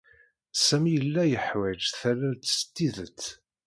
Sami 0.65 0.89
yella 0.95 1.23
yeḥwaj 1.31 1.81
tallalt 1.99 2.43
s 2.57 2.59
tidet. 2.73 3.21